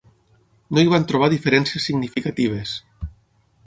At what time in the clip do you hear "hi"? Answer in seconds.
0.85-0.89